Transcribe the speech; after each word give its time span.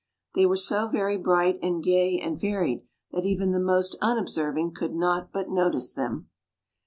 They 0.33 0.47
were 0.47 0.55
so 0.55 0.87
very 0.87 1.15
bright 1.19 1.59
and 1.61 1.83
gay 1.83 2.17
and 2.19 2.39
varied, 2.41 2.81
that 3.11 3.23
even 3.23 3.51
the 3.51 3.59
most 3.59 3.97
unobserving 4.01 4.71
could 4.73 4.95
not 4.95 5.31
but 5.31 5.49
notice 5.51 5.93
them. 5.93 6.27